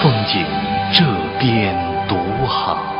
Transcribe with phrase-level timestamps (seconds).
[0.00, 0.44] 风景
[0.92, 1.04] 这
[1.38, 1.74] 边
[2.08, 2.16] 独
[2.46, 2.99] 好。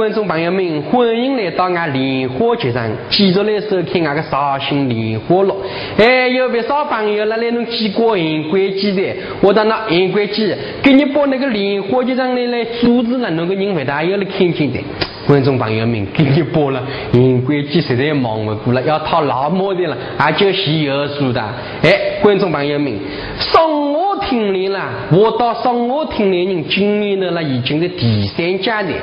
[0.00, 5.54] 观众朋友们，欢迎来到俺莲花剧场，继续来收看俺个绍兴莲花乐。
[5.98, 14.78] 哎，有不少朋友来来弄几个银龟鸡的，我到那银龟鸡，给你把那个莲花节上来来组织了，弄个人回答要来看看的。
[15.26, 21.42] 观众朋友们，给你播了银龟鸡实在忙不过了，要套老母的了，还就洗油数的。
[21.82, 22.90] 哎，观众朋友们，
[23.38, 28.94] 上我听来了，我到上我听来人今年的了已经是第三家的。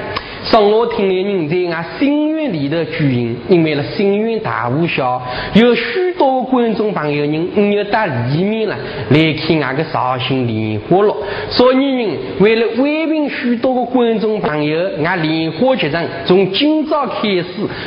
[0.50, 5.22] 上我听的人在俺心院里头举行，因为了心院大无小，
[5.54, 8.76] 有许多观众朋友人要到里面了
[9.10, 11.16] 来看俺个绍兴莲花落，
[11.50, 12.10] 所以人
[12.40, 17.46] 为了慰问许多个观众朋友，俺莲花集上从今朝开始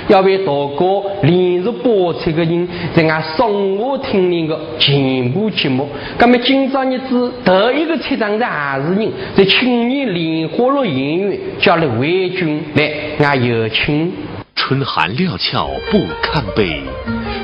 [0.08, 5.88] 要为大哥连续播出个人在俺上我听的个全部节目。
[6.18, 12.62] 那么今朝日子头一个出场的还是人，在青年莲花落演员叫了魏军。
[12.74, 14.12] 来，俺有请。
[14.56, 16.80] 春寒料峭不堪悲，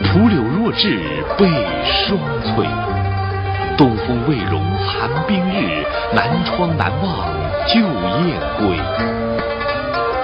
[0.04, 0.98] 徒留若至
[1.38, 1.46] 悲
[1.84, 2.66] 霜翠。
[3.78, 7.28] 东风未融寒冰日，南窗难望
[7.68, 8.76] 旧燕归。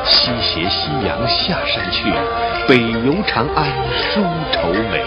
[0.05, 2.13] 西斜夕阳下山去，
[2.67, 2.77] 北
[3.07, 4.21] 游长安书
[4.51, 5.05] 愁眉。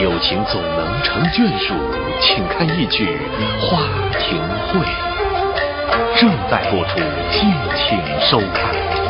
[0.00, 1.74] 有情总能成眷属，
[2.20, 3.18] 请看一曲
[3.60, 3.80] 《花
[4.20, 4.38] 亭
[4.68, 4.78] 会》。
[6.20, 7.00] 正在播出，
[7.32, 9.07] 敬请收看。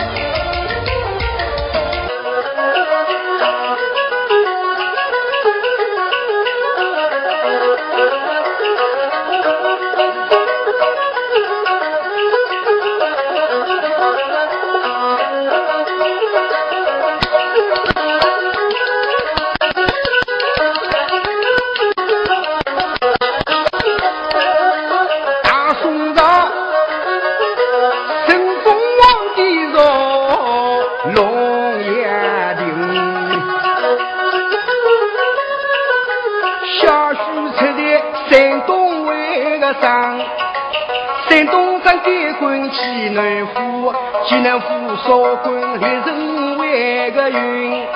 [45.08, 47.86] 少管烈人为个云，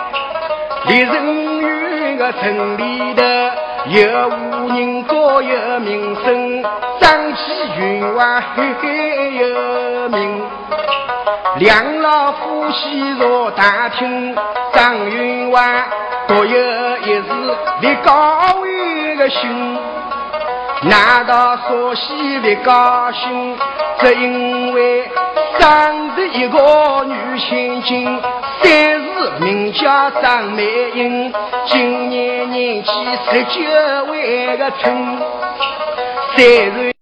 [0.86, 3.22] 烈人云个城里头
[3.88, 6.64] 有无人高有名声，
[7.00, 7.42] 张起
[7.78, 10.42] 云外赫赫有名。
[11.56, 14.34] 两老夫妻坐大厅，
[14.72, 15.84] 张云外
[16.26, 16.58] 独有
[16.96, 17.28] 一事
[17.82, 19.78] 立高位个心。
[20.84, 23.58] 难道说喜不高兴？
[23.98, 25.10] 只因为
[25.60, 26.01] 生
[26.34, 28.04] 一个女千金，
[28.62, 31.32] 三是名叫张美英，
[31.66, 32.90] 今年年纪
[33.30, 35.18] 十九，为个春，
[36.34, 37.01] 三岁。